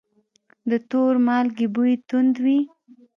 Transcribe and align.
د 0.69 0.71
تور 0.89 1.13
مالګې 1.27 1.67
بوی 1.73 1.93
توند 2.07 2.35
وي. 2.43 2.59